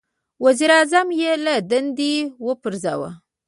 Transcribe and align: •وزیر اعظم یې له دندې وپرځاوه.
•وزیر 0.45 0.71
اعظم 0.77 1.07
یې 1.19 1.31
له 1.45 1.55
دندې 1.71 2.13
وپرځاوه. 2.45 3.09